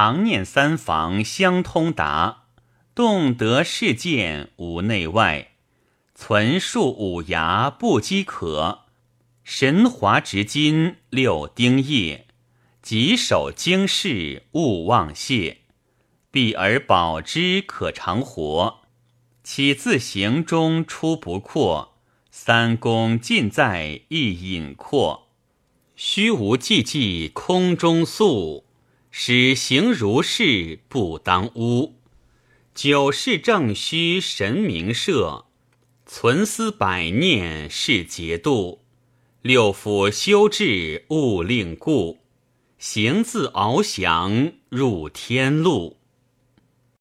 [0.00, 2.44] 常念三房相通达，
[2.94, 5.48] 动得世间无内外，
[6.14, 8.82] 存数五牙不饥渴，
[9.42, 12.28] 神华直金六丁叶，
[12.80, 15.62] 棘手经世勿忘谢，
[16.30, 18.82] 避而保之可长活。
[19.42, 21.96] 岂自行中出不阔？
[22.30, 25.26] 三公尽在一隐阔。
[25.96, 28.67] 虚无寂寂空中宿，
[29.20, 31.96] 使行如是不当污。
[32.72, 35.46] 九世正虚神明摄，
[36.06, 38.84] 存思百念是节度。
[39.42, 42.18] 六腑修治勿令故，
[42.78, 45.97] 行自翱翔入天路。